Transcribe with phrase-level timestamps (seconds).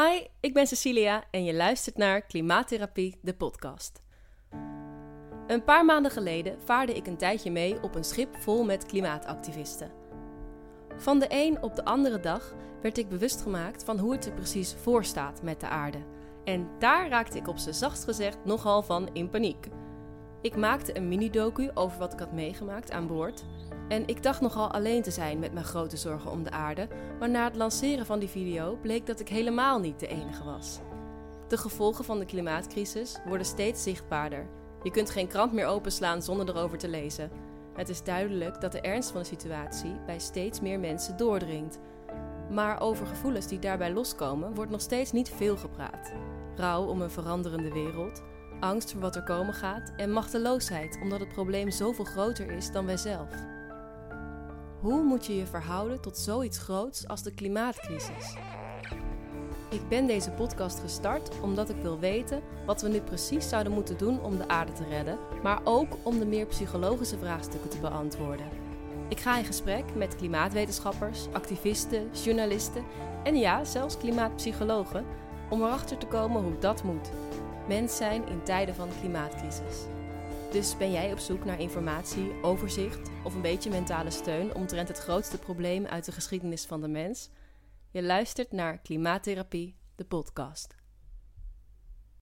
[0.00, 4.02] Hi, ik ben Cecilia en je luistert naar Klimaattherapie, de podcast.
[5.46, 9.92] Een paar maanden geleden vaarde ik een tijdje mee op een schip vol met klimaatactivisten.
[10.96, 14.32] Van de een op de andere dag werd ik bewust gemaakt van hoe het er
[14.32, 15.98] precies voor staat met de aarde.
[16.44, 19.68] En daar raakte ik op z'n zachtst gezegd nogal van in paniek.
[20.42, 23.44] Ik maakte een mini-docu over wat ik had meegemaakt aan boord
[23.88, 26.88] en ik dacht nogal alleen te zijn met mijn grote zorgen om de aarde,
[27.18, 30.78] maar na het lanceren van die video bleek dat ik helemaal niet de enige was.
[31.48, 34.46] De gevolgen van de klimaatcrisis worden steeds zichtbaarder.
[34.82, 37.30] Je kunt geen krant meer openslaan zonder erover te lezen.
[37.74, 41.78] Het is duidelijk dat de ernst van de situatie bij steeds meer mensen doordringt.
[42.50, 46.12] Maar over gevoelens die daarbij loskomen wordt nog steeds niet veel gepraat.
[46.56, 48.22] Rouw om een veranderende wereld,
[48.60, 52.86] angst voor wat er komen gaat en machteloosheid omdat het probleem zoveel groter is dan
[52.86, 53.28] wij zelf.
[54.80, 58.36] Hoe moet je je verhouden tot zoiets groots als de klimaatcrisis?
[59.70, 63.98] Ik ben deze podcast gestart omdat ik wil weten wat we nu precies zouden moeten
[63.98, 68.46] doen om de aarde te redden, maar ook om de meer psychologische vraagstukken te beantwoorden.
[69.08, 72.84] Ik ga in gesprek met klimaatwetenschappers, activisten, journalisten
[73.24, 75.04] en ja, zelfs klimaatpsychologen
[75.50, 77.10] om erachter te komen hoe dat moet.
[77.70, 79.86] Mens zijn in tijden van klimaatcrisis.
[80.52, 84.98] Dus ben jij op zoek naar informatie, overzicht of een beetje mentale steun omtrent het
[84.98, 87.30] grootste probleem uit de geschiedenis van de mens?
[87.90, 90.79] Je luistert naar Klimaattherapie, de podcast.